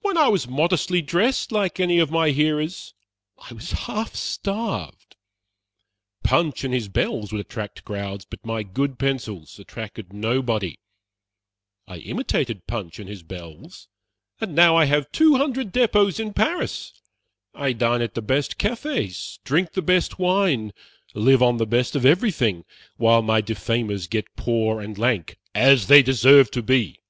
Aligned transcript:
"When 0.00 0.16
I 0.16 0.28
was 0.28 0.48
modestly 0.48 1.02
dressed, 1.02 1.52
like 1.52 1.78
any 1.78 1.98
of 1.98 2.10
my 2.10 2.30
hearers, 2.30 2.94
I 3.36 3.52
was 3.52 3.72
half 3.72 4.14
starved. 4.14 5.16
Punch 6.24 6.64
and 6.64 6.72
his 6.72 6.88
bells 6.88 7.30
would 7.30 7.42
attract 7.42 7.84
crowds, 7.84 8.24
but 8.24 8.42
my 8.46 8.62
good 8.62 8.98
pencils 8.98 9.58
attracted 9.58 10.14
nobody. 10.14 10.78
I 11.86 11.98
imitated 11.98 12.66
Punch 12.66 12.98
and 12.98 13.06
his 13.06 13.22
bells, 13.22 13.86
and 14.40 14.54
now 14.54 14.76
I 14.76 14.86
have 14.86 15.12
two 15.12 15.34
hundred 15.36 15.72
depots 15.72 16.18
in 16.18 16.32
Paris. 16.32 16.98
I 17.52 17.74
dine 17.74 18.00
at 18.00 18.14
the 18.14 18.22
best 18.22 18.56
cafés, 18.56 19.40
drink 19.44 19.72
the 19.72 19.82
best 19.82 20.18
wine, 20.18 20.72
live 21.12 21.42
on 21.42 21.58
the 21.58 21.66
best 21.66 21.94
of 21.94 22.06
everything, 22.06 22.64
while 22.96 23.20
my 23.20 23.42
defamers 23.42 24.08
get 24.08 24.36
poor 24.36 24.80
and 24.80 24.96
lank, 24.96 25.36
as 25.54 25.88
they 25.88 26.02
deserve 26.02 26.50
to 26.52 26.62
be. 26.62 27.00